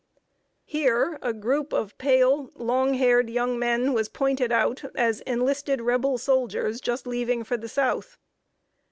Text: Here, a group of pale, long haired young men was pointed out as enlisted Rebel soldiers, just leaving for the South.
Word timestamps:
Here, 0.65 1.19
a 1.21 1.31
group 1.31 1.73
of 1.73 1.95
pale, 1.99 2.49
long 2.55 2.95
haired 2.95 3.29
young 3.29 3.59
men 3.59 3.93
was 3.93 4.09
pointed 4.09 4.51
out 4.51 4.83
as 4.95 5.21
enlisted 5.27 5.79
Rebel 5.79 6.17
soldiers, 6.17 6.81
just 6.81 7.05
leaving 7.05 7.43
for 7.43 7.55
the 7.55 7.69
South. 7.69 8.17